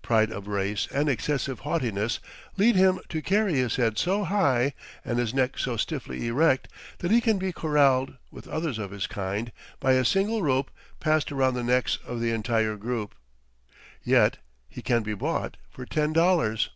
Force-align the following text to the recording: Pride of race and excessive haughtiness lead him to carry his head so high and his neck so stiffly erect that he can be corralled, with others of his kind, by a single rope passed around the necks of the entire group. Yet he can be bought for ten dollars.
Pride 0.00 0.30
of 0.32 0.48
race 0.48 0.88
and 0.90 1.06
excessive 1.06 1.60
haughtiness 1.60 2.18
lead 2.56 2.76
him 2.76 2.98
to 3.10 3.20
carry 3.20 3.56
his 3.56 3.76
head 3.76 3.98
so 3.98 4.24
high 4.24 4.72
and 5.04 5.18
his 5.18 5.34
neck 5.34 5.58
so 5.58 5.76
stiffly 5.76 6.26
erect 6.28 6.68
that 7.00 7.10
he 7.10 7.20
can 7.20 7.36
be 7.36 7.52
corralled, 7.52 8.16
with 8.30 8.48
others 8.48 8.78
of 8.78 8.90
his 8.90 9.06
kind, 9.06 9.52
by 9.78 9.92
a 9.92 10.02
single 10.02 10.42
rope 10.42 10.70
passed 10.98 11.30
around 11.30 11.52
the 11.52 11.62
necks 11.62 11.98
of 12.06 12.20
the 12.22 12.30
entire 12.32 12.76
group. 12.76 13.14
Yet 14.02 14.38
he 14.66 14.80
can 14.80 15.02
be 15.02 15.12
bought 15.12 15.58
for 15.68 15.84
ten 15.84 16.14
dollars. 16.14 16.70